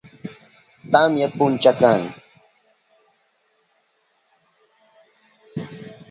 Tamya 0.91 1.27
puncha 1.37 1.71
kan. 1.81 2.01